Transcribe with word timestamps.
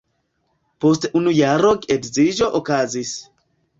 Post 0.85 1.05
unu 1.21 1.33
jaro 1.39 1.73
geedziĝo 1.85 2.49
okazis. 2.61 3.13